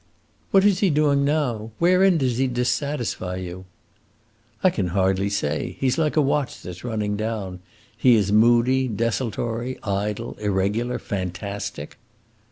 "What 0.49 0.65
is 0.65 0.79
he 0.79 0.89
doing 0.89 1.23
now? 1.23 1.69
Wherein 1.77 2.17
does 2.17 2.39
he 2.39 2.47
dissatisfy 2.47 3.35
you?" 3.43 3.65
"I 4.63 4.71
can 4.71 4.87
hardly 4.87 5.29
say. 5.29 5.77
He 5.79 5.91
's 5.91 5.99
like 5.99 6.17
a 6.17 6.21
watch 6.23 6.59
that 6.61 6.73
's 6.77 6.83
running 6.83 7.15
down. 7.15 7.59
He 7.95 8.15
is 8.15 8.31
moody, 8.31 8.87
desultory, 8.87 9.77
idle, 9.83 10.33
irregular, 10.39 10.97
fantastic." 10.97 11.97